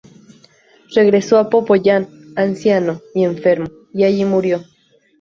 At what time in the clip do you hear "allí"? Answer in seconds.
4.03-4.25